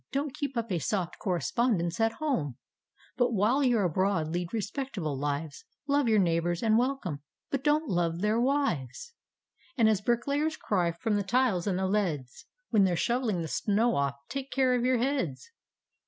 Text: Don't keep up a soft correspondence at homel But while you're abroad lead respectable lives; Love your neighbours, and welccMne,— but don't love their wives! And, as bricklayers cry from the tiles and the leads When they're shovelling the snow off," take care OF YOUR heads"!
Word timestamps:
Don't 0.11 0.33
keep 0.33 0.57
up 0.57 0.71
a 0.71 0.79
soft 0.79 1.19
correspondence 1.19 1.99
at 1.99 2.13
homel 2.13 2.55
But 3.17 3.33
while 3.33 3.63
you're 3.63 3.83
abroad 3.83 4.29
lead 4.29 4.51
respectable 4.51 5.15
lives; 5.15 5.63
Love 5.87 6.07
your 6.09 6.17
neighbours, 6.17 6.63
and 6.63 6.73
welccMne,— 6.73 7.19
but 7.51 7.63
don't 7.63 7.87
love 7.87 8.19
their 8.21 8.41
wives! 8.41 9.13
And, 9.77 9.87
as 9.87 10.01
bricklayers 10.01 10.57
cry 10.57 10.91
from 10.91 11.17
the 11.17 11.23
tiles 11.23 11.67
and 11.67 11.77
the 11.77 11.85
leads 11.85 12.45
When 12.71 12.83
they're 12.83 12.95
shovelling 12.95 13.43
the 13.43 13.47
snow 13.47 13.93
off," 13.95 14.15
take 14.27 14.49
care 14.49 14.73
OF 14.73 14.83
YOUR 14.83 14.97
heads"! 14.97 15.51